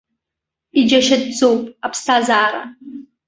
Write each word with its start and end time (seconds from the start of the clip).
Иџьашьатәӡоуп 0.79 1.61
аԥсҭазаара. 1.85 2.63